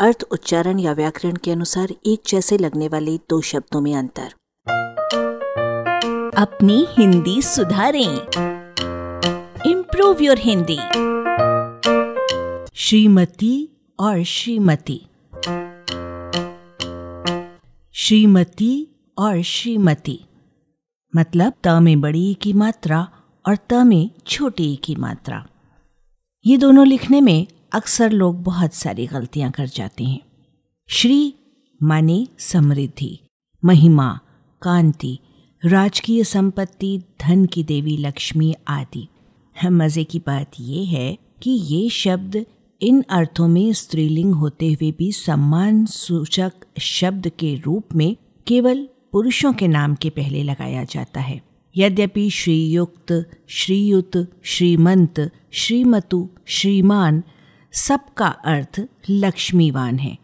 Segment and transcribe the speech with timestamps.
[0.00, 4.34] अर्थ, उच्चारण या व्याकरण के अनुसार एक जैसे लगने वाले दो शब्दों में अंतर।
[6.36, 8.16] अपनी हिंदी सुधारें।
[9.70, 10.78] इम्प्रूव योर हिंदी
[12.74, 13.68] श्रीमती
[14.00, 15.06] और श्रीमती।
[17.92, 18.88] श्रीमती
[19.18, 20.24] और श्रीमती।
[21.16, 23.08] मतलब त में बड़ी की मात्रा
[23.48, 25.46] और त में छोटी की मात्रा।
[26.46, 30.20] ये दोनों लिखने में अक्सर लोग बहुत सारी गलतियाँ कर जाते हैं।
[30.88, 31.34] श्री
[31.82, 33.18] माने समृद्धि,
[33.64, 34.20] महिमा,
[34.62, 35.18] कांति,
[35.64, 39.08] राजकीय संपत्ति, धन की देवी लक्ष्मी आदि।
[39.64, 42.46] मज़े की बात यह है कि ये शब्द
[42.82, 49.52] इन अर्थों में स्त्रीलिंग होते हुए भी सम्मान सूचक शब्द के रूप में केवल पुरुषों
[49.52, 51.42] के नाम के पहले लगाया जाता है।
[51.76, 57.22] यद्यपि श्रीयुक्त, श्रीयुत, श्रीमंत, श्रीमतु, श्रीमान
[57.72, 60.18] सबका अर्थ लक्ष्मीवान है।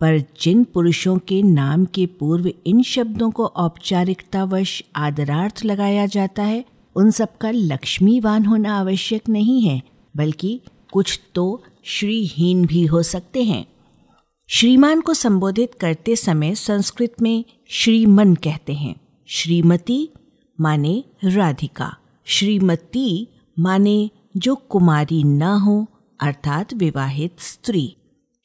[0.00, 6.64] पर जिन पुरुषों के नाम के पूर्व इन शब्दों को औपचारिकतावश आदरार्थ लगाया जाता है,
[6.96, 9.82] उन सबका लक्ष्मीवान होना आवश्यक नहीं है,
[10.16, 10.60] बल्कि
[10.92, 13.66] कुछ तो श्रीहीन भी हो सकते हैं।
[14.48, 18.96] श्रीमान को संबोधित करते समय संस्कृत में श्रीमन कहते हैं।
[19.26, 20.08] श्रीमती
[20.60, 25.86] माने राधिका, श्रीमती माने जो कुमारी न हो।
[26.22, 27.96] अर्थात विवाहित स्त्री।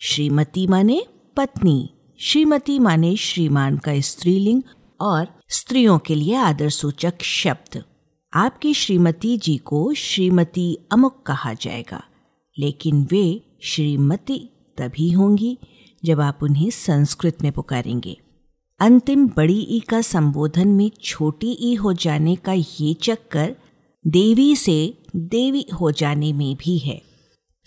[0.01, 1.01] श्रीमती माने
[1.37, 1.89] पत्नी।
[2.19, 4.61] श्रीमती माने श्रीमान का स्त्रीलिंग
[4.99, 7.83] और स्त्रियों के लिए आदर सूचक शब्द।
[8.33, 12.01] आपकी श्रीमती जी को श्रीमती अमुक कहा जाएगा,
[12.57, 14.39] लेकिन वे श्रीमती
[14.77, 15.57] तभी होंगी
[16.03, 18.17] जब आप उन्हें संस्कृत में पुकारेंगे।
[18.79, 23.55] अंतिम बड़ी ई का संबोधन में छोटी ई हो जाने का ये चक्कर
[24.05, 27.01] देवी से देवी हो जाने में भी है।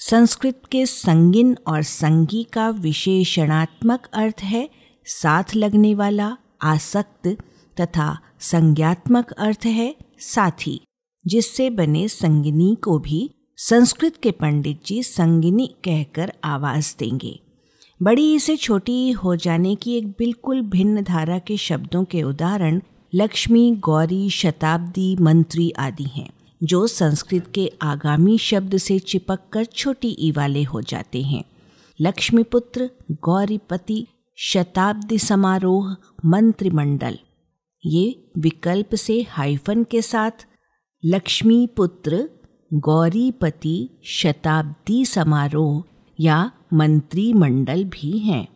[0.02, 4.70] संस्कृत के संगिन और संगी का विशेषणात्मक अर्थ है
[5.04, 7.26] साथ लगने वाला, आसक्त
[7.80, 10.80] तथा संज्ञात्मक अर्थ है साथी,
[11.26, 17.40] जिससे बने संगिनी को भी संस्कृत के पंडित जी संगिनी कहकर आवाज़ देंगे।
[18.02, 22.82] बड़ी से छोटी हो जाने की एक बिल्कुल भिन्न धारा के शब्दों के उदाहरण
[23.14, 26.30] लक्ष्मी, गौरी, शताब्दी, मंत्री आदि हैं।
[26.62, 31.44] जो संस्कृत के आगामी शब्द से चिपक कर छोटी ई वाले हो जाते हैं।
[32.00, 34.06] लक्ष्मीपुत्र, गौरीपति,
[34.38, 37.18] शताब्दी समारोह, मंत्रिमंडल।
[37.86, 40.46] ये विकल्प से हाइफन के साथ
[41.04, 42.28] लक्ष्मीपुत्र,
[42.74, 45.84] गौरीपति, शताब्दी समारोह
[46.20, 48.48] या मंत्रिमंडल भी हैं।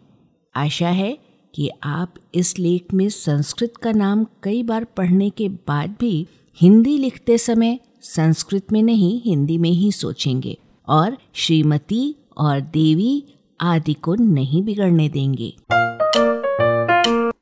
[0.57, 1.19] आशा है
[1.55, 6.27] कि आप इस लेख में संस्कृत का नाम कई बार पढ़ने के बाद भी
[6.61, 13.95] हिंदी लिखते समय संस्कृत में नहीं, हिंदी में ही सोचेंगे और श्रीमती और देवी आदि
[13.95, 15.57] को नहीं बिगड़ने देंगे।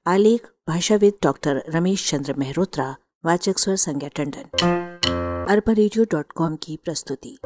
[0.06, 4.58] आलेख, भाषाविद डॉक्टर रमेश चंद्र मेहरोत्रा, वाचक स्वर संज्ञा टंडन।
[5.48, 7.38] अरबा की प्रस्तुति।